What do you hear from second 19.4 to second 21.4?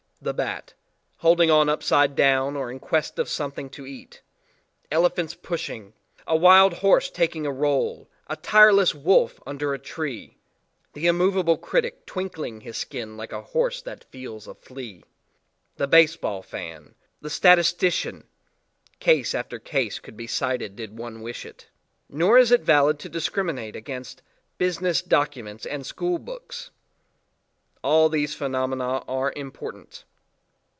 case could be cited did one